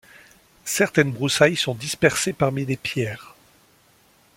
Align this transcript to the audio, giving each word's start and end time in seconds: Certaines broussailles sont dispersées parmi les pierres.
Certaines 0.65 1.11
broussailles 1.11 1.55
sont 1.55 1.75
dispersées 1.75 2.33
parmi 2.33 2.65
les 2.65 2.75
pierres. 2.75 3.35